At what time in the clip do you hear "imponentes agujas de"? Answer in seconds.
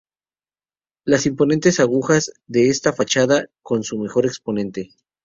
1.27-2.69